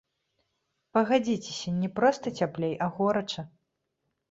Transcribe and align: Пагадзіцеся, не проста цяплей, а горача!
Пагадзіцеся, 0.97 1.69
не 1.83 1.91
проста 1.99 2.35
цяплей, 2.41 2.75
а 2.89 2.91
горача! 2.99 3.41